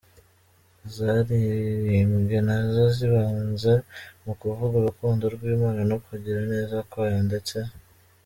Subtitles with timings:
[0.95, 3.73] zaririmbwe nazo zibanze
[4.25, 7.57] mukuvuga urukundo rwImana no kugira neza kwayo ndetse.